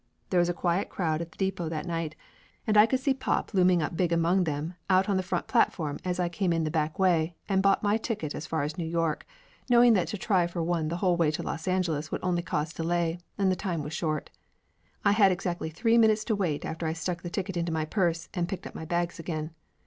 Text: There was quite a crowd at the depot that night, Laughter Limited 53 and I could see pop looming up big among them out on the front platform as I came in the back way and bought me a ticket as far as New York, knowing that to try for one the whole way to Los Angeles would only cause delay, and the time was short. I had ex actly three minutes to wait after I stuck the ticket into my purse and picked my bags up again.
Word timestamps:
There 0.31 0.39
was 0.39 0.49
quite 0.53 0.79
a 0.79 0.85
crowd 0.85 1.21
at 1.21 1.31
the 1.31 1.37
depot 1.37 1.69
that 1.69 1.85
night, 1.85 2.15
Laughter 2.15 2.25
Limited 2.25 2.55
53 2.57 2.61
and 2.71 2.77
I 2.77 2.85
could 2.87 2.99
see 3.01 3.13
pop 3.13 3.53
looming 3.53 3.83
up 3.83 3.95
big 3.95 4.11
among 4.11 4.45
them 4.45 4.73
out 4.89 5.07
on 5.07 5.15
the 5.15 5.21
front 5.21 5.45
platform 5.45 5.99
as 6.03 6.19
I 6.19 6.27
came 6.27 6.51
in 6.51 6.63
the 6.63 6.71
back 6.71 6.97
way 6.97 7.35
and 7.47 7.61
bought 7.61 7.83
me 7.83 7.93
a 7.93 7.99
ticket 7.99 8.33
as 8.33 8.47
far 8.47 8.63
as 8.63 8.79
New 8.79 8.87
York, 8.87 9.27
knowing 9.69 9.93
that 9.93 10.07
to 10.07 10.17
try 10.17 10.47
for 10.47 10.63
one 10.63 10.87
the 10.87 10.97
whole 11.05 11.15
way 11.17 11.29
to 11.29 11.43
Los 11.43 11.67
Angeles 11.67 12.11
would 12.11 12.23
only 12.23 12.41
cause 12.41 12.73
delay, 12.73 13.19
and 13.37 13.51
the 13.51 13.55
time 13.55 13.83
was 13.83 13.93
short. 13.93 14.31
I 15.05 15.11
had 15.11 15.31
ex 15.31 15.45
actly 15.45 15.69
three 15.69 15.99
minutes 15.99 16.23
to 16.23 16.35
wait 16.35 16.65
after 16.65 16.87
I 16.87 16.93
stuck 16.93 17.21
the 17.21 17.29
ticket 17.29 17.55
into 17.55 17.71
my 17.71 17.85
purse 17.85 18.27
and 18.33 18.49
picked 18.49 18.73
my 18.73 18.85
bags 18.85 19.17
up 19.17 19.19
again. 19.19 19.51